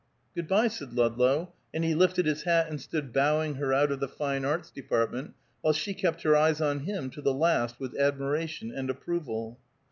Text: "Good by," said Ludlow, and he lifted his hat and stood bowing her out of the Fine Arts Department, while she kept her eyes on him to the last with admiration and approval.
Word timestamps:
"Good 0.33 0.47
by," 0.47 0.67
said 0.67 0.93
Ludlow, 0.95 1.53
and 1.71 1.83
he 1.83 1.93
lifted 1.93 2.25
his 2.25 2.41
hat 2.41 2.65
and 2.71 2.81
stood 2.81 3.13
bowing 3.13 3.53
her 3.61 3.71
out 3.71 3.91
of 3.91 3.99
the 3.99 4.07
Fine 4.07 4.45
Arts 4.45 4.71
Department, 4.71 5.35
while 5.61 5.73
she 5.73 5.93
kept 5.93 6.23
her 6.23 6.35
eyes 6.35 6.59
on 6.59 6.79
him 6.79 7.11
to 7.11 7.21
the 7.21 7.35
last 7.35 7.79
with 7.79 7.95
admiration 7.95 8.71
and 8.71 8.89
approval. 8.89 9.59